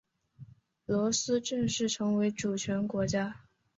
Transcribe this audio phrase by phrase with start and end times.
[0.87, 3.41] 罗斯正式成为主权国家。